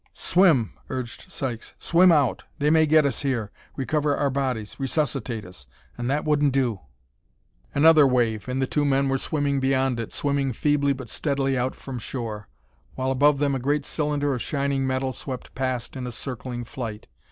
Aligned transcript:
"Swim!" 0.15 0.73
urged 0.89 1.31
Sykes. 1.31 1.75
"Swim 1.77 2.11
out! 2.11 2.45
They 2.57 2.71
may 2.71 2.87
get 2.87 3.05
us 3.05 3.21
here 3.21 3.51
recover 3.75 4.17
our 4.17 4.31
bodies 4.31 4.79
resuscitate 4.79 5.45
us. 5.45 5.67
And 5.95 6.09
that 6.09 6.25
wouldn't 6.25 6.53
do!" 6.53 6.79
Another 7.75 8.07
wave, 8.07 8.47
and 8.49 8.59
the 8.59 8.65
two 8.65 8.83
men 8.83 9.09
were 9.09 9.19
swimming 9.19 9.59
beyond 9.59 9.99
it; 9.99 10.11
swimming 10.11 10.53
feebly 10.53 10.93
but 10.93 11.07
steadily 11.09 11.55
out 11.55 11.75
from 11.75 11.99
shore, 11.99 12.47
while 12.95 13.11
above 13.11 13.37
them 13.37 13.53
a 13.53 13.59
great 13.59 13.85
cylinder 13.85 14.33
of 14.33 14.41
shining 14.41 14.87
metal 14.87 15.13
swept 15.13 15.53
past 15.53 15.95
in 15.95 16.07
a 16.07 16.11
circling 16.11 16.63
flight. 16.65 17.07